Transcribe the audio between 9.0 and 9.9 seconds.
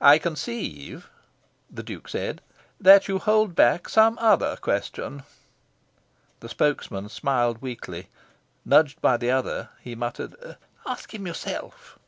by the other,